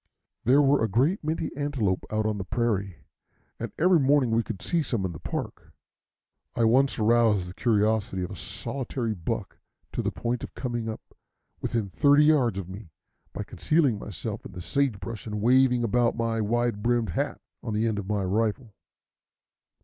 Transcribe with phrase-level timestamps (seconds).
[0.45, 3.03] There were a great many antelope out on the prairie,
[3.59, 5.71] and every morning we could see some in the park.
[6.55, 9.59] I once aroused the curiosity of a solitary buck
[9.91, 11.13] to the point of coming up
[11.61, 12.89] within thirty yards of me
[13.31, 17.75] by concealing myself in the sage brush and waving about my wide brimmed hat on
[17.75, 18.73] the end of my rifle.